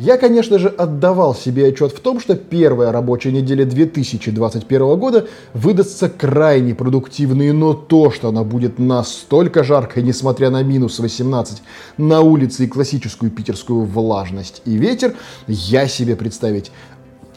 Я, 0.00 0.16
конечно 0.16 0.58
же, 0.58 0.68
отдавал 0.68 1.34
себе 1.34 1.66
отчет 1.66 1.92
в 1.92 2.00
том, 2.00 2.20
что 2.20 2.34
первая 2.34 2.90
рабочая 2.90 3.32
неделя 3.32 3.66
2021 3.66 4.98
года 4.98 5.28
выдастся 5.52 6.08
крайне 6.08 6.74
продуктивной, 6.74 7.52
но 7.52 7.74
то, 7.74 8.10
что 8.10 8.30
она 8.30 8.42
будет 8.42 8.78
настолько 8.78 9.62
жаркой, 9.62 10.02
несмотря 10.02 10.48
на 10.48 10.62
минус 10.62 11.00
18 11.00 11.62
на 11.98 12.22
улице 12.22 12.64
и 12.64 12.66
классическую 12.66 13.30
питерскую 13.30 13.84
влажность 13.84 14.62
и 14.64 14.74
ветер, 14.78 15.16
я 15.46 15.86
себе 15.86 16.16
представить 16.16 16.72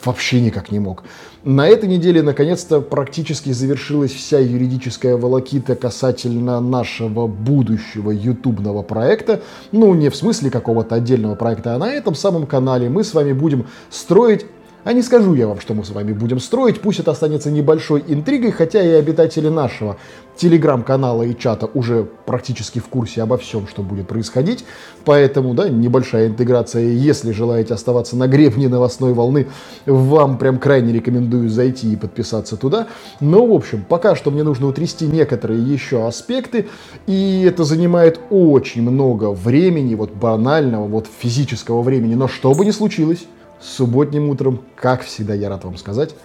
вообще 0.06 0.42
никак 0.42 0.72
не 0.72 0.80
мог. 0.80 1.04
На 1.44 1.68
этой 1.68 1.90
неделе, 1.90 2.22
наконец-то, 2.22 2.82
практически 2.82 3.52
завершилась 3.52 4.12
вся 4.12 4.40
юридическая 4.40 5.18
волокита 5.18 5.76
касательно 5.76 6.62
нашего 6.62 7.28
будущего 7.28 8.12
ютубного 8.12 8.82
проекта. 8.82 9.42
Ну, 9.71 9.94
не 9.94 10.10
в 10.10 10.16
смысле 10.16 10.50
какого-то 10.50 10.96
отдельного 10.96 11.36
проекта, 11.36 11.76
а 11.76 11.78
на 11.78 11.92
этом 11.92 12.16
самом 12.16 12.46
канале 12.46 12.89
мы 12.89 13.04
с 13.04 13.14
вами 13.14 13.34
будем 13.34 13.68
строить 13.89 14.46
а 14.83 14.93
не 14.93 15.01
скажу 15.01 15.33
я 15.33 15.47
вам, 15.47 15.60
что 15.60 15.73
мы 15.73 15.83
с 15.86 15.89
вами 15.89 16.14
будем 16.14 16.39
строить, 16.39 16.82
пусть 16.82 17.00
это 17.00 17.11
останется 17.11 17.51
небольшой 17.51 18.04
интригой, 18.07 18.51
хотя 18.51 18.82
и 18.82 18.89
обитатели 18.89 19.47
нашего 19.47 19.97
телеграм-канала 20.36 21.24
и 21.24 21.37
чата 21.37 21.69
уже 21.74 22.07
практически 22.25 22.79
в 22.79 22.88
курсе 22.88 23.21
обо 23.21 23.38
всем, 23.38 23.68
что 23.68 23.82
будет 23.82 24.07
происходить. 24.07 24.65
Поэтому, 25.05 25.54
да, 25.54 25.69
небольшая 25.69 26.27
интеграция. 26.27 26.83
Если 26.83 27.32
желаете 27.32 27.74
оставаться 27.74 28.18
на 28.18 28.27
гребне 28.27 28.68
новостной 28.68 29.14
волны, 29.14 29.47
вам 29.86 30.38
прям 30.38 30.60
крайне 30.60 30.93
рекомендую 30.93 31.50
зайти 31.50 31.93
и 31.93 31.96
подписаться 31.96 32.58
туда. 32.58 32.88
Но, 33.19 33.45
в 33.45 33.53
общем, 33.53 33.86
пока 33.88 34.16
что 34.16 34.31
мне 34.31 34.44
нужно 34.44 34.67
утрясти 34.67 35.05
некоторые 35.05 35.61
еще 35.61 36.08
аспекты, 36.08 36.67
и 37.05 37.44
это 37.47 37.63
занимает 37.63 38.19
очень 38.30 38.81
много 38.81 39.31
времени, 39.31 39.95
вот 39.95 40.11
банального, 40.11 40.88
вот 40.88 41.08
физического 41.19 41.81
времени. 41.81 42.16
Но 42.16 42.27
что 42.27 42.53
бы 42.53 42.66
ни 42.66 42.72
случилось, 42.72 43.25
субботним 43.64 44.30
утром, 44.30 44.62
как 44.76 45.03
всегда, 45.03 45.34
я 45.34 45.50
рад 45.50 45.64
вам 45.64 45.78
сказать. 45.78 46.16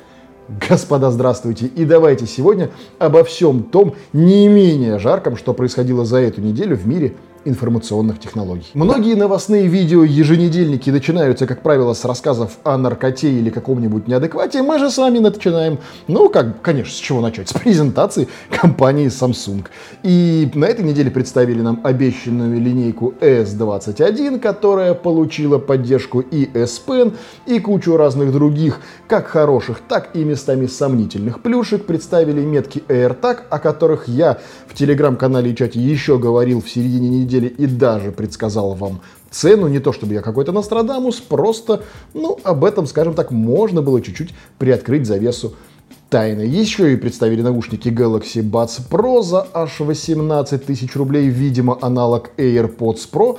Господа, 0.68 1.10
здравствуйте! 1.10 1.66
И 1.66 1.84
давайте 1.84 2.26
сегодня 2.26 2.70
обо 2.98 3.22
всем 3.22 3.62
том 3.62 3.94
не 4.12 4.48
менее 4.48 4.98
жарком, 4.98 5.36
что 5.36 5.52
происходило 5.52 6.04
за 6.04 6.18
эту 6.18 6.40
неделю 6.40 6.76
в 6.76 6.86
мире– 6.86 7.14
информационных 7.48 8.20
технологий. 8.20 8.66
Многие 8.74 9.14
новостные 9.14 9.66
видео 9.66 10.04
еженедельники 10.04 10.90
начинаются, 10.90 11.46
как 11.46 11.62
правило, 11.62 11.94
с 11.94 12.04
рассказов 12.04 12.58
о 12.64 12.76
наркоте 12.76 13.30
или 13.30 13.50
каком-нибудь 13.50 14.08
неадеквате. 14.08 14.62
Мы 14.62 14.78
же 14.78 14.90
с 14.90 14.98
вами 14.98 15.18
начинаем, 15.18 15.78
ну, 16.06 16.28
как, 16.28 16.62
конечно, 16.62 16.92
с 16.92 16.96
чего 16.96 17.20
начать? 17.20 17.48
С 17.48 17.52
презентации 17.52 18.28
компании 18.50 19.06
Samsung. 19.06 19.64
И 20.02 20.50
на 20.54 20.66
этой 20.66 20.84
неделе 20.84 21.10
представили 21.10 21.60
нам 21.60 21.80
обещанную 21.84 22.60
линейку 22.60 23.14
S21, 23.20 24.38
которая 24.40 24.94
получила 24.94 25.58
поддержку 25.58 26.20
и 26.20 26.48
S 26.54 26.82
Pen, 26.86 27.14
и 27.46 27.58
кучу 27.60 27.96
разных 27.96 28.32
других, 28.32 28.80
как 29.06 29.26
хороших, 29.28 29.80
так 29.88 30.10
и 30.14 30.24
местами 30.24 30.66
сомнительных 30.66 31.40
плюшек. 31.40 31.86
Представили 31.86 32.40
метки 32.40 32.82
AirTag, 32.88 33.38
о 33.50 33.58
которых 33.58 34.08
я 34.08 34.38
в 34.66 34.74
телеграм-канале 34.74 35.52
и 35.52 35.56
чате 35.56 35.80
еще 35.80 36.18
говорил 36.18 36.60
в 36.60 36.68
середине 36.68 37.08
недели 37.08 37.37
недели 37.38 37.48
и 37.48 37.66
даже 37.66 38.12
предсказал 38.12 38.74
вам 38.74 39.00
цену. 39.30 39.68
Не 39.68 39.80
то 39.80 39.92
чтобы 39.92 40.14
я 40.14 40.22
какой-то 40.22 40.52
Нострадамус, 40.52 41.16
просто, 41.16 41.82
ну, 42.14 42.38
об 42.44 42.64
этом, 42.64 42.86
скажем 42.86 43.14
так, 43.14 43.30
можно 43.30 43.82
было 43.82 44.00
чуть-чуть 44.00 44.34
приоткрыть 44.58 45.06
завесу 45.06 45.54
тайны. 46.10 46.42
Еще 46.42 46.92
и 46.92 46.96
представили 46.96 47.42
наушники 47.42 47.88
Galaxy 47.88 48.42
Buds 48.42 48.80
Pro 48.90 49.22
за 49.22 49.46
аж 49.52 49.80
18 49.80 50.64
тысяч 50.64 50.96
рублей, 50.96 51.28
видимо, 51.28 51.78
аналог 51.80 52.30
AirPods 52.36 53.08
Pro 53.12 53.38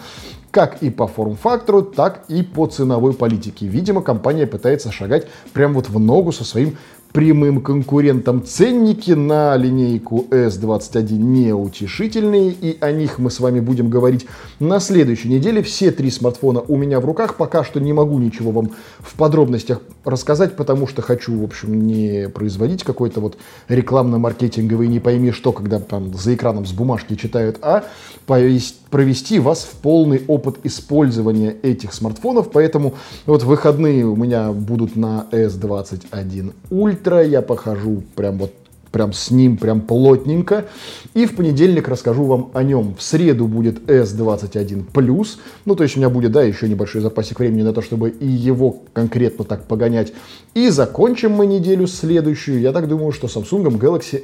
как 0.51 0.81
и 0.81 0.89
по 0.89 1.05
форм-фактору, 1.05 1.83
так 1.83 2.25
и 2.27 2.41
по 2.41 2.65
ценовой 2.65 3.13
политике. 3.13 3.67
Видимо, 3.67 4.01
компания 4.01 4.47
пытается 4.47 4.91
шагать 4.91 5.27
прямо 5.53 5.75
вот 5.75 5.89
в 5.89 5.99
ногу 5.99 6.31
со 6.31 6.43
своим 6.43 6.75
прямым 7.11 7.61
конкурентам 7.61 8.43
ценники 8.45 9.11
на 9.11 9.57
линейку 9.57 10.27
S21 10.29 11.11
неутешительные, 11.13 12.51
и 12.51 12.77
о 12.79 12.91
них 12.91 13.17
мы 13.17 13.31
с 13.31 13.39
вами 13.39 13.59
будем 13.59 13.89
говорить 13.89 14.27
на 14.59 14.79
следующей 14.79 15.29
неделе. 15.29 15.63
Все 15.63 15.91
три 15.91 16.11
смартфона 16.11 16.61
у 16.61 16.77
меня 16.77 16.99
в 16.99 17.05
руках, 17.05 17.35
пока 17.35 17.63
что 17.63 17.79
не 17.79 17.93
могу 17.93 18.19
ничего 18.19 18.51
вам 18.51 18.71
в 18.99 19.15
подробностях 19.15 19.81
рассказать, 20.05 20.55
потому 20.55 20.85
что 20.85 21.01
хочу, 21.01 21.35
в 21.39 21.43
общем, 21.43 21.87
не 21.87 22.29
производить 22.29 22.83
какой-то 22.83 23.21
вот 23.21 23.37
рекламно-маркетинговый 23.69 24.87
не 24.87 24.99
пойми 24.99 25.31
что, 25.31 25.51
когда 25.51 25.79
там 25.79 26.13
за 26.13 26.35
экраном 26.35 26.65
с 26.65 26.71
бумажки 26.71 27.15
читают, 27.15 27.57
а 27.61 27.85
провести 28.27 29.39
вас 29.39 29.63
в 29.63 29.77
полный 29.81 30.21
опыт 30.27 30.57
использования 30.63 31.55
этих 31.63 31.93
смартфонов, 31.93 32.51
поэтому 32.51 32.93
вот 33.25 33.43
выходные 33.43 34.05
у 34.05 34.15
меня 34.15 34.51
будут 34.51 34.95
на 34.95 35.27
S21 35.31 36.53
Ultra, 36.69 36.98
ультра, 36.99 37.23
я 37.23 37.41
похожу 37.41 38.03
прям 38.15 38.37
вот 38.37 38.53
прям 38.91 39.13
с 39.13 39.29
ним, 39.29 39.57
прям 39.57 39.81
плотненько. 39.81 40.65
И 41.13 41.25
в 41.25 41.35
понедельник 41.35 41.87
расскажу 41.87 42.23
вам 42.23 42.49
о 42.53 42.63
нем. 42.63 42.95
В 42.97 43.03
среду 43.03 43.47
будет 43.47 43.87
S21+, 43.89 45.27
ну 45.65 45.75
то 45.75 45.83
есть 45.83 45.95
у 45.95 45.99
меня 45.99 46.09
будет, 46.09 46.31
да, 46.31 46.41
еще 46.41 46.67
небольшой 46.67 47.01
запасик 47.01 47.39
времени 47.39 47.61
на 47.61 47.71
то, 47.73 47.81
чтобы 47.81 48.09
и 48.09 48.27
его 48.27 48.81
конкретно 48.93 49.45
так 49.45 49.65
погонять. 49.65 50.13
И 50.55 50.69
закончим 50.69 51.33
мы 51.33 51.45
неделю 51.45 51.85
следующую, 51.87 52.59
я 52.61 52.71
так 52.71 52.87
думаю, 52.87 53.11
что 53.11 53.27
Samsung 53.27 53.77
Galaxy 53.77 54.23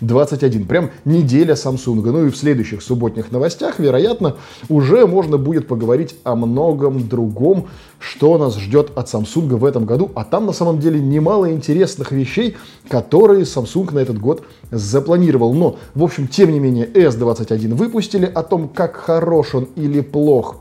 S21. 0.00 0.66
Прям 0.66 0.90
неделя 1.04 1.54
Samsung. 1.54 2.02
Ну 2.02 2.26
и 2.26 2.30
в 2.30 2.36
следующих 2.36 2.82
субботних 2.82 3.30
новостях, 3.30 3.78
вероятно, 3.78 4.36
уже 4.68 5.06
можно 5.06 5.38
будет 5.38 5.68
поговорить 5.68 6.16
о 6.24 6.34
многом 6.34 7.08
другом, 7.08 7.68
что 8.04 8.36
нас 8.38 8.58
ждет 8.58 8.92
от 8.96 9.06
Samsung 9.06 9.56
в 9.56 9.64
этом 9.64 9.86
году. 9.86 10.10
А 10.14 10.24
там 10.24 10.46
на 10.46 10.52
самом 10.52 10.78
деле 10.78 11.00
немало 11.00 11.50
интересных 11.50 12.12
вещей, 12.12 12.56
которые 12.88 13.42
Samsung 13.42 13.92
на 13.94 14.00
этот 14.00 14.18
год 14.18 14.44
запланировал. 14.70 15.54
Но, 15.54 15.76
в 15.94 16.04
общем, 16.04 16.28
тем 16.28 16.52
не 16.52 16.60
менее, 16.60 16.86
S21 16.86 17.74
выпустили. 17.74 18.26
О 18.26 18.42
том, 18.42 18.68
как 18.68 18.96
хорош 18.96 19.54
он 19.54 19.68
или 19.76 20.00
плох, 20.00 20.56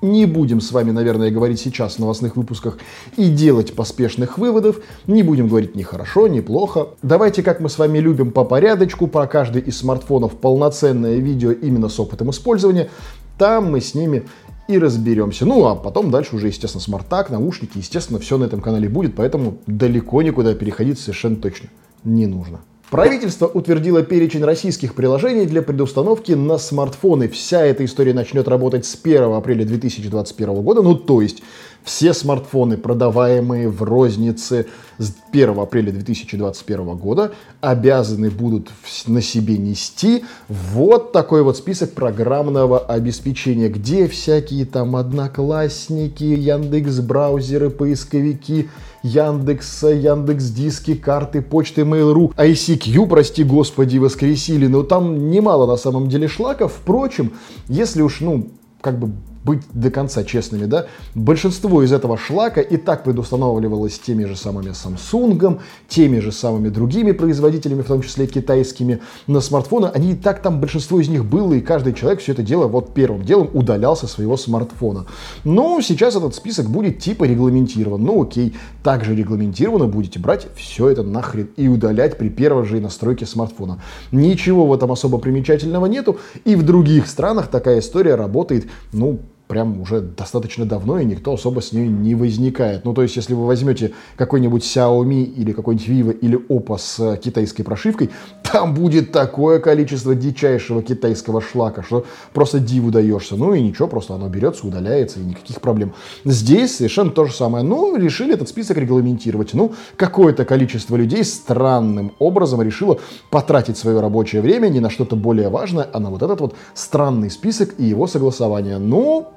не 0.00 0.26
будем 0.26 0.60
с 0.60 0.70
вами, 0.70 0.90
наверное, 0.90 1.30
говорить 1.30 1.58
сейчас 1.58 1.94
в 1.94 1.98
новостных 1.98 2.36
выпусках 2.36 2.78
и 3.16 3.30
делать 3.30 3.74
поспешных 3.74 4.36
выводов. 4.38 4.80
Не 5.06 5.22
будем 5.22 5.48
говорить 5.48 5.74
ни 5.74 5.82
хорошо, 5.82 6.28
ни 6.28 6.40
плохо. 6.40 6.88
Давайте, 7.02 7.42
как 7.42 7.60
мы 7.60 7.70
с 7.70 7.78
вами 7.78 7.98
любим, 7.98 8.30
по 8.30 8.44
порядочку, 8.44 9.06
про 9.06 9.26
каждый 9.26 9.62
из 9.62 9.78
смартфонов 9.78 10.34
полноценное 10.36 11.16
видео 11.16 11.52
именно 11.52 11.88
с 11.88 11.98
опытом 11.98 12.30
использования. 12.30 12.90
Там 13.38 13.72
мы 13.72 13.80
с 13.80 13.94
ними 13.94 14.26
и 14.68 14.78
разберемся. 14.78 15.46
Ну, 15.46 15.66
а 15.66 15.74
потом 15.74 16.10
дальше 16.10 16.36
уже, 16.36 16.48
естественно, 16.48 16.82
смарт-так, 16.82 17.30
наушники, 17.30 17.78
естественно, 17.78 18.18
все 18.18 18.38
на 18.38 18.44
этом 18.44 18.60
канале 18.60 18.88
будет, 18.88 19.14
поэтому 19.14 19.58
далеко 19.66 20.22
никуда 20.22 20.54
переходить 20.54 20.98
совершенно 20.98 21.36
точно 21.36 21.68
не 22.04 22.26
нужно. 22.26 22.60
Правительство 22.90 23.46
утвердило 23.46 24.02
перечень 24.02 24.44
российских 24.44 24.94
приложений 24.94 25.46
для 25.46 25.62
предустановки 25.62 26.32
на 26.32 26.58
смартфоны. 26.58 27.28
Вся 27.28 27.62
эта 27.62 27.84
история 27.84 28.14
начнет 28.14 28.46
работать 28.46 28.86
с 28.86 28.96
1 29.02 29.32
апреля 29.32 29.64
2021 29.64 30.62
года, 30.62 30.82
ну 30.82 30.94
то 30.94 31.20
есть 31.20 31.42
все 31.84 32.14
смартфоны, 32.14 32.78
продаваемые 32.78 33.68
в 33.68 33.82
рознице 33.82 34.66
с 34.98 35.14
1 35.30 35.58
апреля 35.58 35.92
2021 35.92 36.96
года, 36.96 37.32
обязаны 37.60 38.30
будут 38.30 38.70
на 39.06 39.20
себе 39.20 39.58
нести 39.58 40.24
вот 40.48 41.12
такой 41.12 41.42
вот 41.42 41.58
список 41.58 41.92
программного 41.92 42.78
обеспечения, 42.78 43.68
где 43.68 44.08
всякие 44.08 44.64
там 44.64 44.96
одноклассники, 44.96 46.24
Яндекс 46.24 47.00
браузеры, 47.00 47.68
поисковики, 47.68 48.70
Яндекс, 49.02 49.82
Яндекс 49.82 50.48
диски, 50.48 50.94
карты, 50.94 51.42
почты, 51.42 51.82
Mail.ru, 51.82 52.34
ICQ, 52.34 53.06
прости 53.06 53.44
господи, 53.44 53.98
воскресили, 53.98 54.66
но 54.66 54.82
там 54.84 55.30
немало 55.30 55.66
на 55.66 55.76
самом 55.76 56.08
деле 56.08 56.28
шлаков. 56.28 56.72
Впрочем, 56.72 57.32
если 57.68 58.00
уж, 58.00 58.20
ну, 58.20 58.48
как 58.80 58.98
бы 58.98 59.12
быть 59.44 59.62
до 59.72 59.90
конца 59.90 60.24
честными, 60.24 60.64
да, 60.64 60.86
большинство 61.14 61.82
из 61.82 61.92
этого 61.92 62.16
шлака 62.16 62.60
и 62.60 62.76
так 62.76 63.04
предустанавливалось 63.04 63.98
теми 63.98 64.24
же 64.24 64.36
самыми 64.36 64.70
Samsung, 64.70 65.60
теми 65.88 66.18
же 66.18 66.32
самыми 66.32 66.70
другими 66.70 67.12
производителями, 67.12 67.82
в 67.82 67.86
том 67.86 68.02
числе 68.02 68.26
китайскими, 68.26 69.00
на 69.26 69.40
смартфоны. 69.40 69.86
Они 69.86 70.12
и 70.12 70.14
так 70.14 70.42
там, 70.42 70.60
большинство 70.60 70.98
из 70.98 71.08
них 71.08 71.24
было, 71.24 71.52
и 71.52 71.60
каждый 71.60 71.92
человек 71.92 72.20
все 72.20 72.32
это 72.32 72.42
дело 72.42 72.66
вот 72.66 72.94
первым 72.94 73.22
делом 73.22 73.50
удалял 73.52 73.96
со 73.96 74.06
своего 74.06 74.36
смартфона. 74.36 75.06
Но 75.44 75.80
сейчас 75.82 76.16
этот 76.16 76.34
список 76.34 76.70
будет 76.70 76.98
типа 76.98 77.24
регламентирован. 77.24 78.02
Ну 78.02 78.22
окей, 78.22 78.54
также 78.82 79.14
регламентированно 79.14 79.86
будете 79.86 80.18
брать 80.18 80.48
все 80.56 80.88
это 80.88 81.02
нахрен 81.02 81.50
и 81.56 81.68
удалять 81.68 82.16
при 82.16 82.28
первой 82.28 82.64
же 82.64 82.80
настройке 82.80 83.26
смартфона. 83.26 83.82
Ничего 84.10 84.66
в 84.66 84.72
этом 84.72 84.90
особо 84.92 85.18
примечательного 85.18 85.86
нету, 85.86 86.18
и 86.44 86.56
в 86.56 86.62
других 86.62 87.06
странах 87.06 87.48
такая 87.48 87.80
история 87.80 88.14
работает, 88.14 88.66
ну, 88.92 89.20
прям 89.48 89.80
уже 89.80 90.00
достаточно 90.00 90.64
давно, 90.64 90.98
и 90.98 91.04
никто 91.04 91.34
особо 91.34 91.60
с 91.60 91.72
ней 91.72 91.86
не 91.86 92.14
возникает. 92.14 92.84
Ну, 92.84 92.94
то 92.94 93.02
есть, 93.02 93.16
если 93.16 93.34
вы 93.34 93.46
возьмете 93.46 93.92
какой-нибудь 94.16 94.62
Xiaomi 94.62 95.22
или 95.22 95.52
какой-нибудь 95.52 95.88
Vivo 95.88 96.12
или 96.12 96.38
Oppo 96.48 96.78
с 96.78 97.16
китайской 97.18 97.62
прошивкой, 97.62 98.10
там 98.42 98.74
будет 98.74 99.12
такое 99.12 99.58
количество 99.58 100.14
дичайшего 100.14 100.82
китайского 100.82 101.40
шлака, 101.40 101.82
что 101.82 102.06
просто 102.32 102.58
диву 102.58 102.90
даешься. 102.90 103.36
Ну 103.36 103.52
и 103.54 103.60
ничего, 103.60 103.86
просто 103.86 104.14
оно 104.14 104.28
берется, 104.28 104.66
удаляется, 104.66 105.20
и 105.20 105.24
никаких 105.24 105.60
проблем. 105.60 105.92
Здесь 106.24 106.76
совершенно 106.76 107.10
то 107.10 107.26
же 107.26 107.32
самое. 107.32 107.64
Ну, 107.64 107.96
решили 107.96 108.34
этот 108.34 108.48
список 108.48 108.78
регламентировать. 108.78 109.52
Ну, 109.52 109.74
какое-то 109.96 110.44
количество 110.44 110.96
людей 110.96 111.22
странным 111.24 112.12
образом 112.18 112.62
решило 112.62 112.98
потратить 113.30 113.76
свое 113.76 114.00
рабочее 114.00 114.40
время 114.40 114.68
не 114.68 114.80
на 114.80 114.88
что-то 114.88 115.16
более 115.16 115.48
важное, 115.50 115.86
а 115.92 116.00
на 116.00 116.10
вот 116.10 116.22
этот 116.22 116.40
вот 116.40 116.54
странный 116.74 117.30
список 117.30 117.74
и 117.78 117.84
его 117.84 118.06
согласование. 118.06 118.78
Ну, 118.78 119.34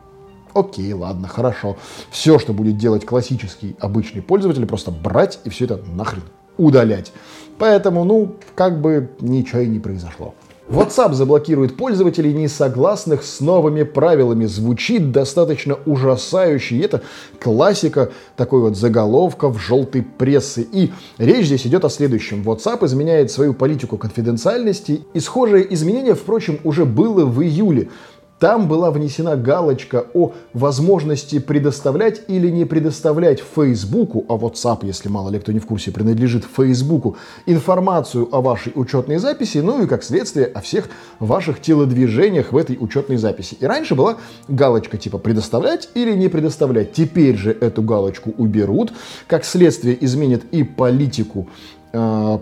Окей, 0.58 0.92
ладно, 0.94 1.28
хорошо. 1.28 1.78
Все, 2.10 2.40
что 2.40 2.52
будет 2.52 2.78
делать 2.78 3.06
классический 3.06 3.76
обычный 3.80 4.24
пользователь, 4.24 4.66
просто 4.66 4.90
брать 4.90 5.40
и 5.44 5.50
все 5.50 5.66
это 5.66 5.80
нахрен 5.94 6.24
удалять. 6.58 7.12
Поэтому, 7.60 8.04
ну, 8.04 8.36
как 8.56 8.82
бы 8.82 9.12
ничего 9.20 9.62
и 9.62 9.68
не 9.68 9.80
произошло. 9.80 10.34
WhatsApp 10.70 11.14
заблокирует 11.14 11.78
пользователей, 11.78 12.34
не 12.34 12.48
согласных 12.48 13.24
с 13.24 13.40
новыми 13.40 13.84
правилами. 13.84 14.46
Звучит 14.46 15.12
достаточно 15.12 15.78
ужасающе. 15.86 16.76
И 16.76 16.80
это 16.80 17.04
классика 17.40 18.12
такой 18.36 18.62
вот 18.62 18.76
заголовков 18.76 19.62
желтой 19.62 20.02
прессы. 20.02 20.68
И 20.72 20.92
речь 21.20 21.46
здесь 21.46 21.66
идет 21.68 21.86
о 21.86 21.90
следующем. 21.90 22.42
WhatsApp 22.42 22.84
изменяет 22.86 23.32
свою 23.32 23.54
политику 23.54 23.98
конфиденциальности. 23.98 25.06
И 25.14 25.20
схожее 25.20 25.74
изменение, 25.74 26.16
впрочем, 26.16 26.60
уже 26.66 26.84
было 26.84 27.26
в 27.26 27.42
июле. 27.42 27.90
Там 28.40 28.68
была 28.68 28.92
внесена 28.92 29.36
галочка 29.36 30.06
о 30.14 30.32
возможности 30.54 31.40
предоставлять 31.40 32.22
или 32.28 32.50
не 32.50 32.66
предоставлять 32.66 33.42
Фейсбуку, 33.56 34.26
а 34.30 34.34
WhatsApp, 34.34 34.86
если 34.86 35.10
мало 35.10 35.32
ли 35.32 35.40
кто 35.40 35.52
не 35.52 35.60
в 35.60 35.66
курсе, 35.66 35.90
принадлежит 35.90 36.46
Фейсбуку, 36.56 37.18
информацию 37.48 38.30
о 38.32 38.42
вашей 38.42 38.74
учетной 38.76 39.18
записи, 39.18 39.58
ну 39.58 39.82
и 39.82 39.88
как 39.88 40.04
следствие 40.04 40.46
о 40.46 40.62
всех 40.62 40.88
ваших 41.20 41.62
телодвижениях 41.62 42.52
в 42.52 42.58
этой 42.58 42.78
учетной 42.80 43.18
записи. 43.18 43.58
И 43.60 43.66
раньше 43.66 43.96
была 43.96 44.18
галочка 44.48 44.98
типа 44.98 45.18
предоставлять 45.18 45.90
или 45.96 46.14
не 46.14 46.28
предоставлять. 46.28 46.94
Теперь 46.94 47.38
же 47.38 47.52
эту 47.52 47.82
галочку 47.82 48.36
уберут, 48.38 48.94
как 49.26 49.46
следствие 49.46 49.98
изменят 50.06 50.44
и 50.52 50.62
политику 50.62 51.48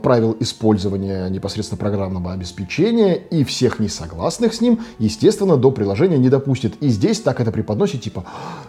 правил 0.03 0.35
использования 0.39 1.29
непосредственно 1.29 1.77
программного 1.77 2.33
обеспечения 2.33 3.15
и 3.15 3.43
всех 3.43 3.79
несогласных 3.79 4.53
с 4.53 4.61
ним, 4.61 4.79
естественно, 4.99 5.57
до 5.57 5.71
приложения 5.71 6.17
не 6.17 6.29
допустит. 6.29 6.75
И 6.81 6.89
здесь 6.89 7.21
так 7.21 7.39
это 7.39 7.51
преподносит, 7.51 8.01
типа, 8.01 8.25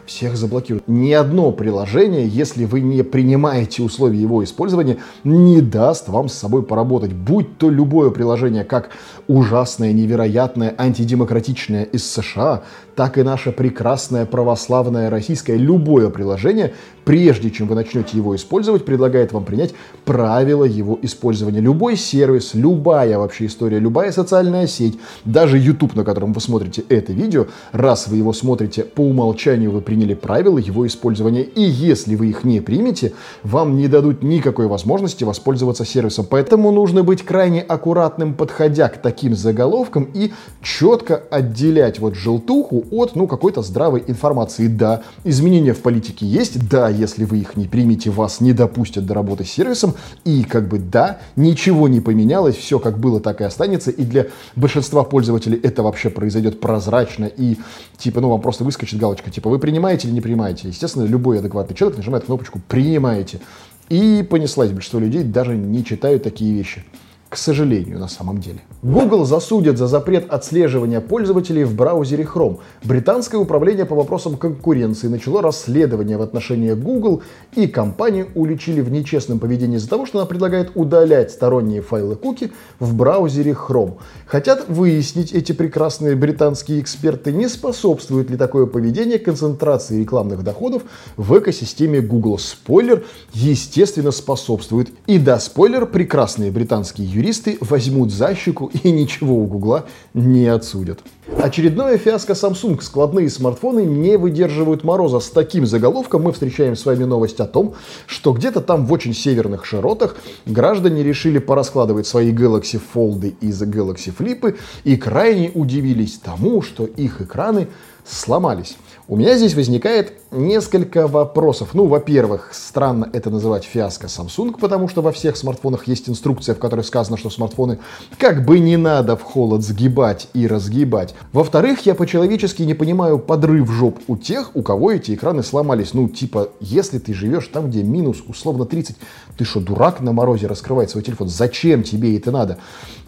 всех 0.06 0.36
заблокируют. 0.36 0.88
Ни 0.88 1.12
одно 1.12 1.52
приложение, 1.52 2.26
если 2.26 2.64
вы 2.64 2.80
не 2.80 3.02
принимаете 3.02 3.82
условия 3.82 4.20
его 4.20 4.42
использования, 4.44 4.98
не 5.24 5.60
даст 5.60 6.08
вам 6.08 6.28
с 6.28 6.34
собой 6.34 6.62
поработать. 6.62 7.12
Будь 7.12 7.58
то 7.58 7.70
любое 7.70 8.10
приложение, 8.10 8.64
как 8.64 8.90
ужасное, 9.28 9.92
невероятное, 9.92 10.74
антидемократичное 10.76 11.84
из 11.84 12.10
США, 12.10 12.62
так 12.94 13.18
и 13.18 13.22
наше 13.22 13.52
прекрасное 13.52 14.24
православное 14.24 15.10
российское 15.10 15.56
любое 15.56 16.08
приложение, 16.08 16.72
прежде 17.04 17.50
чем 17.50 17.68
вы 17.68 17.74
начнете 17.74 18.16
его 18.16 18.34
использовать, 18.34 18.84
предлагает 18.84 19.32
вам 19.32 19.44
принять 19.44 19.74
правила 20.04 20.64
его 20.76 20.98
использования. 21.02 21.60
Любой 21.60 21.96
сервис, 21.96 22.54
любая 22.54 23.18
вообще 23.18 23.46
история, 23.46 23.78
любая 23.78 24.12
социальная 24.12 24.66
сеть, 24.66 24.98
даже 25.24 25.58
YouTube, 25.58 25.94
на 25.94 26.04
котором 26.04 26.32
вы 26.32 26.40
смотрите 26.40 26.84
это 26.88 27.12
видео, 27.12 27.46
раз 27.72 28.08
вы 28.08 28.16
его 28.18 28.32
смотрите, 28.32 28.84
по 28.84 29.00
умолчанию 29.00 29.70
вы 29.70 29.80
приняли 29.80 30.14
правила 30.14 30.58
его 30.58 30.86
использования. 30.86 31.42
И 31.42 31.62
если 31.62 32.14
вы 32.14 32.28
их 32.28 32.44
не 32.44 32.60
примете, 32.60 33.12
вам 33.42 33.76
не 33.76 33.88
дадут 33.88 34.22
никакой 34.22 34.66
возможности 34.66 35.24
воспользоваться 35.24 35.84
сервисом. 35.84 36.26
Поэтому 36.28 36.70
нужно 36.70 37.02
быть 37.02 37.22
крайне 37.22 37.62
аккуратным, 37.62 38.34
подходя 38.34 38.88
к 38.88 39.00
таким 39.00 39.34
заголовкам 39.34 40.08
и 40.14 40.32
четко 40.62 41.16
отделять 41.30 41.98
вот 41.98 42.14
желтуху 42.14 42.84
от, 42.90 43.16
ну, 43.16 43.26
какой-то 43.26 43.62
здравой 43.62 44.04
информации. 44.06 44.66
Да, 44.66 45.02
изменения 45.24 45.72
в 45.72 45.80
политике 45.80 46.26
есть, 46.26 46.68
да, 46.68 46.88
если 46.88 47.24
вы 47.24 47.38
их 47.38 47.56
не 47.56 47.66
примете, 47.66 48.10
вас 48.10 48.40
не 48.40 48.52
допустят 48.52 49.06
до 49.06 49.14
работы 49.14 49.44
с 49.44 49.50
сервисом, 49.50 49.94
и 50.24 50.44
как 50.44 50.65
бы 50.68 50.78
да, 50.78 51.20
ничего 51.36 51.88
не 51.88 52.00
поменялось, 52.00 52.56
все 52.56 52.78
как 52.78 52.98
было, 52.98 53.20
так 53.20 53.40
и 53.40 53.44
останется, 53.44 53.90
и 53.90 54.04
для 54.04 54.26
большинства 54.54 55.04
пользователей 55.04 55.58
это 55.62 55.82
вообще 55.82 56.10
произойдет 56.10 56.60
прозрачно, 56.60 57.24
и 57.24 57.56
типа, 57.96 58.20
ну, 58.20 58.28
вам 58.28 58.40
просто 58.40 58.64
выскочит 58.64 58.98
галочка, 58.98 59.30
типа, 59.30 59.48
вы 59.48 59.58
принимаете 59.58 60.08
или 60.08 60.14
не 60.14 60.20
принимаете. 60.20 60.68
Естественно, 60.68 61.04
любой 61.04 61.38
адекватный 61.38 61.76
человек 61.76 61.96
нажимает 61.98 62.24
кнопочку 62.24 62.60
«принимаете». 62.68 63.40
И 63.88 64.26
понеслась, 64.28 64.70
большинство 64.70 64.98
людей 64.98 65.22
даже 65.22 65.56
не 65.56 65.84
читают 65.84 66.24
такие 66.24 66.52
вещи 66.52 66.84
к 67.28 67.36
сожалению, 67.36 67.98
на 67.98 68.08
самом 68.08 68.38
деле. 68.40 68.60
Google 68.82 69.24
засудят 69.24 69.78
за 69.78 69.88
запрет 69.88 70.26
отслеживания 70.30 71.00
пользователей 71.00 71.64
в 71.64 71.74
браузере 71.74 72.22
Chrome. 72.22 72.58
Британское 72.84 73.40
управление 73.40 73.84
по 73.84 73.96
вопросам 73.96 74.36
конкуренции 74.36 75.08
начало 75.08 75.42
расследование 75.42 76.18
в 76.18 76.22
отношении 76.22 76.72
Google, 76.72 77.22
и 77.56 77.66
компанию 77.66 78.28
уличили 78.36 78.80
в 78.80 78.90
нечестном 78.92 79.40
поведении 79.40 79.76
из-за 79.76 79.88
того, 79.88 80.06
что 80.06 80.18
она 80.18 80.26
предлагает 80.26 80.70
удалять 80.76 81.32
сторонние 81.32 81.82
файлы 81.82 82.14
куки 82.14 82.52
в 82.78 82.94
браузере 82.94 83.52
Chrome. 83.52 83.94
Хотят 84.26 84.68
выяснить 84.68 85.32
эти 85.32 85.50
прекрасные 85.50 86.14
британские 86.14 86.80
эксперты, 86.80 87.32
не 87.32 87.48
способствует 87.48 88.30
ли 88.30 88.36
такое 88.36 88.66
поведение 88.66 89.18
концентрации 89.18 90.00
рекламных 90.00 90.44
доходов 90.44 90.82
в 91.16 91.36
экосистеме 91.36 92.00
Google. 92.00 92.38
Спойлер, 92.38 93.04
естественно, 93.32 94.12
способствует. 94.12 94.90
И 95.08 95.18
да, 95.18 95.40
спойлер, 95.40 95.86
прекрасные 95.86 96.52
британские 96.52 97.15
юристы 97.16 97.56
возьмут 97.60 98.12
за 98.12 98.34
щеку 98.34 98.70
и 98.82 98.90
ничего 98.90 99.36
у 99.36 99.46
Гугла 99.46 99.86
не 100.14 100.46
отсудят. 100.46 101.00
Очередное 101.38 101.98
фиаско 101.98 102.34
Samsung. 102.34 102.80
Складные 102.80 103.30
смартфоны 103.30 103.84
не 103.84 104.16
выдерживают 104.16 104.84
мороза. 104.84 105.20
С 105.20 105.30
таким 105.30 105.66
заголовком 105.66 106.22
мы 106.22 106.32
встречаем 106.32 106.76
с 106.76 106.84
вами 106.84 107.04
новость 107.04 107.40
о 107.40 107.46
том, 107.46 107.74
что 108.06 108.32
где-то 108.32 108.60
там 108.60 108.86
в 108.86 108.92
очень 108.92 109.14
северных 109.14 109.64
широтах 109.64 110.16
граждане 110.44 111.02
решили 111.02 111.38
пораскладывать 111.38 112.06
свои 112.06 112.32
Galaxy 112.32 112.80
Fold 112.94 113.34
из 113.40 113.62
Galaxy 113.62 114.14
Flip 114.16 114.56
и 114.84 114.96
крайне 114.96 115.50
удивились 115.54 116.18
тому, 116.18 116.62
что 116.62 116.84
их 116.84 117.20
экраны 117.20 117.68
сломались. 118.04 118.76
У 119.08 119.14
меня 119.14 119.36
здесь 119.36 119.54
возникает 119.54 120.14
несколько 120.32 121.06
вопросов. 121.06 121.74
Ну, 121.74 121.86
во-первых, 121.86 122.50
странно 122.52 123.08
это 123.12 123.30
называть 123.30 123.62
фиаско 123.62 124.08
Samsung, 124.08 124.58
потому 124.58 124.88
что 124.88 125.00
во 125.00 125.12
всех 125.12 125.36
смартфонах 125.36 125.86
есть 125.86 126.08
инструкция, 126.08 126.56
в 126.56 126.58
которой 126.58 126.80
сказано, 126.80 127.16
что 127.16 127.30
смартфоны 127.30 127.78
как 128.18 128.44
бы 128.44 128.58
не 128.58 128.76
надо 128.76 129.16
в 129.16 129.22
холод 129.22 129.62
сгибать 129.62 130.26
и 130.34 130.48
разгибать. 130.48 131.14
Во-вторых, 131.32 131.86
я 131.86 131.94
по-человечески 131.94 132.62
не 132.62 132.74
понимаю 132.74 133.20
подрыв 133.20 133.70
жоп 133.70 134.00
у 134.08 134.16
тех, 134.16 134.50
у 134.56 134.62
кого 134.62 134.90
эти 134.90 135.14
экраны 135.14 135.44
сломались. 135.44 135.94
Ну, 135.94 136.08
типа, 136.08 136.48
если 136.58 136.98
ты 136.98 137.14
живешь 137.14 137.46
там, 137.46 137.68
где 137.70 137.84
минус 137.84 138.24
условно 138.26 138.64
30, 138.64 138.96
ты 139.38 139.44
что, 139.44 139.60
дурак 139.60 140.00
на 140.00 140.12
морозе 140.12 140.48
раскрывать 140.48 140.90
свой 140.90 141.04
телефон? 141.04 141.28
Зачем 141.28 141.84
тебе 141.84 142.16
это 142.16 142.32
надо? 142.32 142.58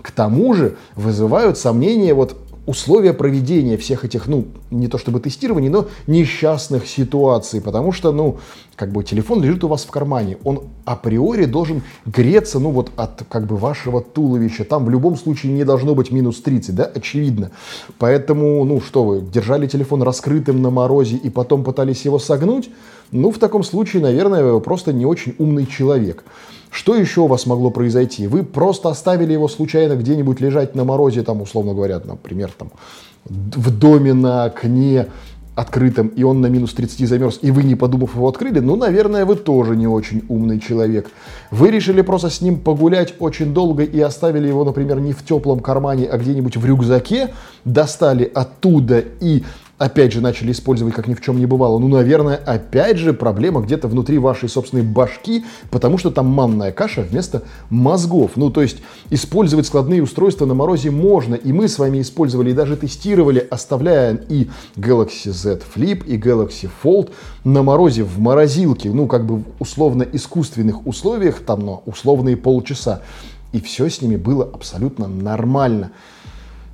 К 0.01 0.13
тому 0.13 0.55
же 0.55 0.77
вызывают 0.95 1.59
сомнения 1.59 2.15
вот 2.15 2.37
условия 2.69 3.15
проведения 3.15 3.79
всех 3.79 4.05
этих, 4.05 4.27
ну, 4.27 4.45
не 4.71 4.89
то 4.89 4.99
чтобы 4.99 5.21
тестирований, 5.21 5.71
но 5.71 5.87
несчастных 6.07 6.87
ситуаций, 6.87 7.63
потому 7.63 7.93
что, 7.93 8.13
ну, 8.13 8.37
как 8.77 8.93
бы 8.93 9.03
телефон 9.03 9.43
лежит 9.43 9.65
у 9.65 9.69
вас 9.69 9.85
в 9.85 9.91
кармане, 9.91 10.37
он 10.45 10.65
априори 10.85 11.47
должен 11.47 11.83
греться, 12.05 12.59
ну, 12.59 12.71
вот 12.71 12.91
от, 12.97 13.25
как 13.31 13.47
бы, 13.47 13.57
вашего 13.57 14.03
туловища, 14.03 14.65
там 14.65 14.85
в 14.85 14.91
любом 14.91 15.17
случае 15.17 15.53
не 15.53 15.65
должно 15.65 15.95
быть 15.95 16.11
минус 16.11 16.43
30, 16.43 16.75
да, 16.75 16.85
очевидно. 16.85 17.53
Поэтому, 17.99 18.63
ну, 18.67 18.83
что 18.83 19.03
вы, 19.03 19.23
держали 19.23 19.67
телефон 19.67 20.03
раскрытым 20.03 20.61
на 20.61 20.69
морозе 20.69 21.17
и 21.17 21.31
потом 21.31 21.65
пытались 21.65 22.05
его 22.05 22.19
согнуть, 22.19 22.69
ну, 23.11 23.31
в 23.31 23.39
таком 23.39 23.63
случае, 23.63 24.03
наверное, 24.03 24.45
вы 24.45 24.61
просто 24.61 24.93
не 24.93 25.07
очень 25.07 25.35
умный 25.39 25.67
человек. 25.67 26.25
Что 26.71 26.95
еще 26.95 27.23
у 27.23 27.27
вас 27.27 27.47
могло 27.47 27.71
произойти? 27.71 28.27
Вы 28.27 28.43
просто 28.43 28.91
оставили 28.91 29.33
его 29.33 29.49
случайно 29.49 29.95
где-нибудь 29.97 30.41
лежать 30.41 30.75
на 30.75 30.85
морозе, 30.85 31.23
там, 31.23 31.41
условно 31.41 31.73
говоря, 31.73 32.01
например, 32.05 32.51
там, 32.57 32.71
в 33.25 33.71
доме 33.71 34.13
на 34.13 34.45
окне 34.45 35.07
открытом, 35.59 36.09
и 36.09 36.23
он 36.23 36.41
на 36.41 36.47
минус 36.47 36.73
30 36.75 37.09
замерз, 37.09 37.41
и 37.43 37.51
вы, 37.51 37.65
не 37.65 37.75
подумав, 37.75 38.15
его 38.15 38.29
открыли, 38.29 38.61
ну, 38.61 38.77
наверное, 38.77 39.25
вы 39.25 39.35
тоже 39.35 39.77
не 39.77 39.89
очень 39.89 40.23
умный 40.29 40.61
человек. 40.61 41.11
Вы 41.51 41.71
решили 41.71 42.03
просто 42.03 42.31
с 42.31 42.41
ним 42.41 42.61
погулять 42.61 43.15
очень 43.19 43.53
долго 43.53 43.83
и 43.83 43.99
оставили 44.01 44.47
его, 44.47 44.65
например, 44.65 45.01
не 45.01 45.13
в 45.13 45.25
теплом 45.25 45.59
кармане, 45.61 46.07
а 46.07 46.17
где-нибудь 46.17 46.57
в 46.57 46.65
рюкзаке, 46.65 47.31
достали 47.65 48.31
оттуда 48.33 49.03
и 49.21 49.43
опять 49.79 50.13
же 50.13 50.21
начали 50.21 50.53
использовать 50.53 50.95
как 50.95 51.07
ни 51.07 51.15
в 51.15 51.21
чем 51.21 51.39
не 51.39 51.47
бывало. 51.47 51.79
Ну, 51.79 51.89
наверное, 51.89 52.37
опять 52.37 52.99
же 52.99 53.13
проблема 53.13 53.61
где-то 53.61 53.89
внутри 53.89 54.19
вашей 54.19 54.49
собственной 54.49 54.83
башки, 54.83 55.45
потому 55.71 55.99
что 55.99 56.11
там 56.11 56.27
манная 56.27 56.73
каша 56.73 57.03
вместо 57.03 57.45
мозгов. 57.71 58.33
Ну, 58.35 58.51
то 58.51 58.61
есть 58.61 58.79
использовать 59.11 59.67
складные 59.67 60.03
устройства 60.03 60.47
на 60.47 60.55
морозе 60.55 60.91
можно, 60.91 61.35
и 61.37 61.53
мы 61.53 61.69
с 61.69 61.79
вами 61.79 62.01
использовали 62.01 62.51
и 62.51 62.55
даже 62.55 62.77
тестировали, 62.77 63.47
оставляя 63.51 64.15
и 64.29 64.49
Galaxy 64.77 65.31
Z 65.31 65.61
Flip, 65.75 66.05
и 66.05 66.19
Galaxy 66.19 66.69
Fold 66.83 67.11
на 67.45 67.63
морозе 67.63 68.03
в 68.03 68.19
морозилке, 68.19 68.91
ну, 68.91 69.07
как 69.07 69.25
бы 69.25 69.37
в 69.39 69.45
условно 69.61 70.03
искусственных 70.03 70.87
условиях, 70.87 71.41
там, 71.41 71.65
на 71.65 71.79
условные 71.87 72.37
полчаса. 72.37 73.03
И 73.53 73.61
все 73.61 73.89
с 73.89 74.03
ними 74.03 74.17
было 74.17 74.45
абсолютно 74.45 75.07
нормально 75.07 75.93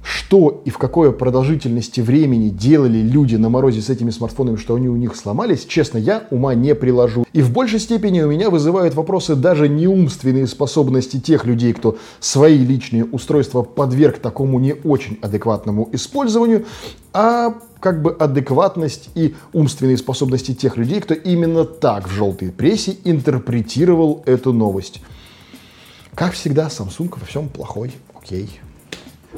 что 0.05 0.63
и 0.67 0.71
в 0.71 0.79
какой 0.79 1.13
продолжительности 1.13 2.01
времени 2.01 2.51
делали 2.51 2.99
люди 2.99 3.37
на 3.37 3.49
морозе 3.49 3.81
с 3.81 3.89
этими 3.89 4.11
смартфонами, 4.11 4.57
что 4.57 4.75
они 4.75 4.89
у 4.89 4.97
них 4.97 5.17
сломались, 5.17 5.65
честно, 5.65 5.99
я 5.99 6.25
ума 6.31 6.55
не 6.55 6.75
приложу. 6.75 7.25
И 7.33 7.41
в 7.41 7.51
большей 7.51 7.81
степени 7.81 8.21
у 8.21 8.31
меня 8.31 8.51
вызывают 8.51 8.95
вопросы 8.95 9.35
даже 9.35 9.69
не 9.69 9.89
умственные 9.89 10.47
способности 10.47 11.19
тех 11.19 11.47
людей, 11.47 11.73
кто 11.73 11.97
свои 12.21 12.59
личные 12.59 13.05
устройства 13.05 13.63
подверг 13.63 14.19
такому 14.19 14.59
не 14.61 14.75
очень 14.75 15.19
адекватному 15.23 15.89
использованию, 15.93 16.67
а 17.15 17.55
как 17.81 18.03
бы 18.03 18.13
адекватность 18.13 19.09
и 19.15 19.35
умственные 19.53 19.97
способности 19.97 20.55
тех 20.55 20.77
людей, 20.77 21.01
кто 21.01 21.15
именно 21.15 21.65
так 21.65 22.09
в 22.09 22.13
желтой 22.13 22.51
прессе 22.51 22.97
интерпретировал 23.05 24.23
эту 24.27 24.53
новость. 24.53 25.01
Как 26.15 26.33
всегда, 26.33 26.69
Samsung 26.69 27.13
во 27.19 27.27
всем 27.27 27.49
плохой. 27.49 27.93
Окей. 28.15 28.49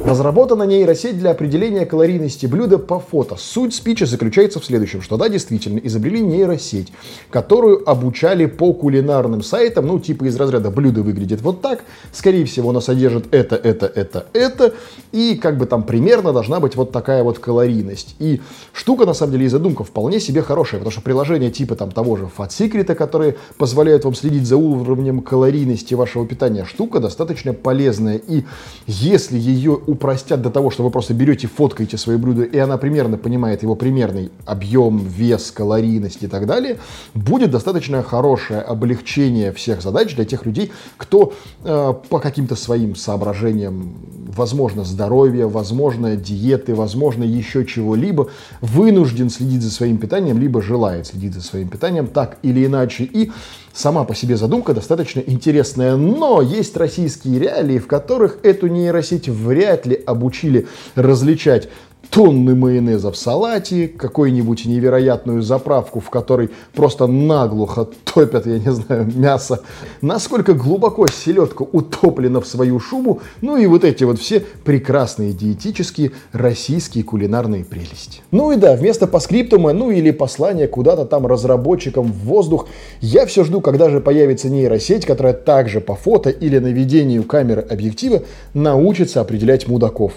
Разработана 0.05 0.65
нейросеть 0.65 1.19
для 1.19 1.31
определения 1.31 1.87
калорийности 1.87 2.45
блюда 2.45 2.79
по 2.79 3.01
фото. 3.01 3.37
Суть 3.37 3.75
спича 3.75 4.05
заключается 4.05 4.61
в 4.61 4.65
следующем, 4.65 5.01
что 5.01 5.17
да, 5.17 5.29
действительно, 5.29 5.79
изобрели 5.79 6.21
нейросеть, 6.21 6.93
которую 7.31 7.89
обучали 7.89 8.45
по 8.45 8.75
кулинарным 8.75 9.43
сайтам, 9.43 9.87
ну, 9.87 9.99
типа 9.99 10.25
из 10.25 10.37
разряда 10.37 10.71
блюдо 10.71 11.03
выглядит 11.03 11.41
вот 11.41 11.63
так, 11.63 11.83
скорее 12.13 12.45
всего, 12.45 12.71
оно 12.71 12.81
содержит 12.81 13.35
это, 13.35 13.57
это, 13.57 13.87
это, 13.87 14.27
это, 14.35 14.75
и 15.13 15.35
как 15.35 15.57
бы 15.57 15.65
там 15.65 15.83
примерно 15.83 16.33
должна 16.33 16.61
быть 16.61 16.77
вот 16.77 16.93
такая 16.93 17.23
вот 17.25 17.39
калорийность. 17.39 18.17
И 18.19 18.43
штука, 18.75 19.07
на 19.07 19.15
самом 19.15 19.33
деле, 19.33 19.47
и 19.47 19.49
задумка 19.49 19.83
вполне 19.83 20.21
себе 20.21 20.43
хорошая, 20.43 20.79
потому 20.79 20.93
что 20.93 21.01
приложения 21.01 21.51
типа 21.51 21.75
там 21.75 21.91
того 21.91 22.17
же 22.17 22.29
Fat 22.37 22.51
Secret, 22.51 22.95
которые 22.95 23.37
позволяют 23.57 24.05
вам 24.05 24.15
следить 24.15 24.47
за 24.47 24.59
уровнем 24.59 25.23
калорийности 25.23 25.95
вашего 25.95 26.27
питания, 26.27 26.67
штука 26.67 27.01
достаточно 27.01 27.55
полезная. 27.55 28.19
И 28.19 28.45
если 28.87 29.39
ее 29.39 29.81
упростят 29.87 30.43
до 30.43 30.51
того, 30.51 30.71
что 30.71 30.83
вы 30.83 30.91
просто 30.91 31.15
берете, 31.15 31.47
фоткаете 31.47 31.97
свои 31.97 32.17
блюда, 32.17 32.43
и 32.45 32.59
она 32.59 32.77
примерно 32.77 33.17
понимает 33.17 33.63
его 33.63 33.75
примерный 33.75 34.31
объем, 34.45 34.99
вес, 34.99 35.51
калорийность 35.51 36.23
и 36.23 36.27
так 36.27 36.47
далее, 36.47 36.79
будет 37.15 37.51
достаточно 37.51 38.03
хорошее 38.03 38.61
облегчение 38.61 39.53
всех 39.53 39.83
задач 39.83 40.15
для 40.15 40.25
тех 40.25 40.45
людей, 40.47 40.73
кто 40.97 41.33
э, 41.65 41.95
по 42.09 42.19
каким-то 42.19 42.57
своим 42.57 42.97
соображениям, 42.97 43.95
возможно, 44.29 44.85
здоровья, 44.85 45.47
возможно, 45.47 46.17
диеты, 46.17 46.75
возможно, 46.75 47.25
еще 47.25 47.65
чего-либо, 47.65 48.29
вынужден 48.61 49.31
следить 49.31 49.63
за 49.63 49.71
своим 49.71 49.99
питанием, 49.99 50.39
либо 50.39 50.63
желает 50.63 51.07
следить 51.07 51.35
за 51.35 51.43
своим 51.43 51.69
питанием 51.69 52.07
так 52.07 52.39
или 52.43 52.67
иначе. 52.67 53.05
И 53.05 53.31
Сама 53.77 54.05
по 54.05 54.15
себе 54.15 54.39
задумка 54.39 54.73
достаточно 54.73 55.21
интересная, 55.21 55.97
но 55.97 56.41
есть 56.41 56.75
российские 56.79 57.39
реалии, 57.39 57.79
в 57.79 57.87
которых 57.87 58.39
эту 58.43 58.69
нейросеть 58.69 59.29
вряд 59.29 59.85
ли 59.85 60.03
обучили 60.07 60.67
различать 60.95 61.69
тонны 62.11 62.55
майонеза 62.55 63.11
в 63.11 63.17
салате, 63.17 63.89
какую-нибудь 63.89 64.67
невероятную 64.67 65.43
заправку, 65.43 66.01
в 66.01 66.11
которой 66.11 66.51
просто 66.75 67.07
наглухо 67.07 67.89
топят, 68.05 68.47
я 68.47 68.59
не 68.59 68.73
знаю, 68.73 69.11
мясо, 69.15 69.63
насколько 70.01 70.55
глубоко 70.55 71.07
селедка 71.07 71.63
утоплена 71.63 72.41
в 72.41 72.47
свою 72.47 72.81
шубу, 72.81 73.21
ну 73.41 73.57
и 73.57 73.67
вот 73.67 73.85
эти 73.85 74.05
вот 74.05 74.19
все 74.19 74.41
прекрасные 74.65 75.33
диетические 75.33 76.13
российские 76.33 77.05
кулинарные 77.05 77.65
прелести. 77.65 78.23
Ну 78.31 78.53
и 78.53 78.57
да, 78.57 78.75
вместо 78.75 79.07
паскриптума, 79.07 79.73
ну 79.73 79.91
или 79.91 80.11
послания 80.11 80.69
куда-то 80.69 81.05
там 81.05 81.27
разработчикам 81.27 82.13
в 82.13 82.25
воздух, 82.25 82.69
я 83.01 83.27
все 83.27 83.45
жду, 83.45 83.61
когда 83.61 83.91
же 83.91 84.01
появится 84.01 84.49
нейросеть, 84.49 85.07
которая 85.07 85.35
также 85.35 85.81
по 85.81 85.95
фото 85.95 86.31
или 86.31 86.59
наведению 86.59 87.25
камеры 87.25 87.63
объектива 87.63 88.23
научится 88.55 89.21
определять 89.21 89.69
мудаков 89.69 90.13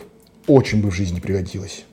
очень 0.50 0.82
бы 0.82 0.90
в 0.90 0.96
жизни 0.96 1.20
пригодилось. 1.20 1.86